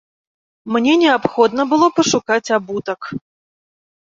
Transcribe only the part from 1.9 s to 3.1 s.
пашукаць абутак.